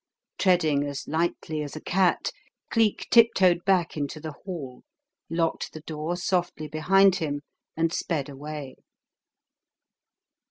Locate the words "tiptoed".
3.11-3.63